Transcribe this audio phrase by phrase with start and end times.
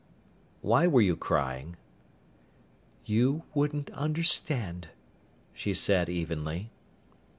[0.61, 1.75] "Why were you crying?"
[3.05, 4.87] "You wouldn't understand,"
[5.53, 6.71] she said evenly.